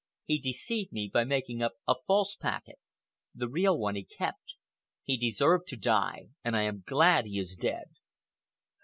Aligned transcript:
He 0.25 0.39
deceived 0.39 0.91
me 0.91 1.11
by 1.13 1.25
making 1.25 1.61
up 1.61 1.73
a 1.87 1.93
false 2.07 2.35
packet. 2.35 2.79
The 3.35 3.47
real 3.47 3.77
one 3.77 3.93
he 3.93 4.03
kept. 4.03 4.55
He 5.03 5.15
deserved 5.15 5.67
to 5.67 5.77
die, 5.77 6.29
and 6.43 6.57
I 6.57 6.63
am 6.63 6.83
glad 6.87 7.25
he 7.25 7.37
is 7.37 7.55
dead." 7.55 7.85